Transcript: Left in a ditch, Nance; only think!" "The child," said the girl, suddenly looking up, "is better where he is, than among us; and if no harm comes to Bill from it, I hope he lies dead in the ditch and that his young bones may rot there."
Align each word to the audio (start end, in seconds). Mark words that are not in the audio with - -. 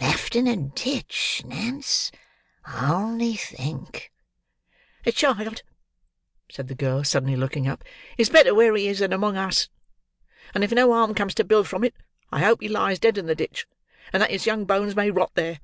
Left 0.00 0.34
in 0.34 0.48
a 0.48 0.56
ditch, 0.56 1.42
Nance; 1.44 2.10
only 2.76 3.36
think!" 3.36 4.10
"The 5.04 5.12
child," 5.12 5.62
said 6.50 6.66
the 6.66 6.74
girl, 6.74 7.04
suddenly 7.04 7.36
looking 7.36 7.68
up, 7.68 7.84
"is 8.18 8.28
better 8.28 8.52
where 8.52 8.74
he 8.74 8.88
is, 8.88 8.98
than 8.98 9.12
among 9.12 9.36
us; 9.36 9.68
and 10.52 10.64
if 10.64 10.72
no 10.72 10.92
harm 10.92 11.14
comes 11.14 11.34
to 11.36 11.44
Bill 11.44 11.62
from 11.62 11.84
it, 11.84 11.94
I 12.32 12.40
hope 12.40 12.62
he 12.62 12.68
lies 12.68 12.98
dead 12.98 13.16
in 13.16 13.26
the 13.26 13.36
ditch 13.36 13.68
and 14.12 14.20
that 14.20 14.32
his 14.32 14.44
young 14.44 14.64
bones 14.64 14.96
may 14.96 15.08
rot 15.12 15.30
there." 15.36 15.60